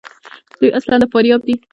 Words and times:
دوی 0.59 0.69
اصلاُ 0.77 0.95
د 1.01 1.03
فاریاب 1.11 1.41
دي. 1.47 1.55